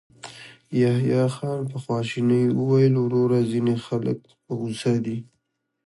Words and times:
يحيی 0.81 1.21
خان 1.35 1.59
په 1.71 1.77
خواشينۍ 1.83 2.43
وويل: 2.59 2.93
وروره، 2.99 3.39
ځينې 3.51 3.75
خلک 3.85 4.19
په 4.43 4.51
غوسه 4.59 4.93
دي. 5.05 5.17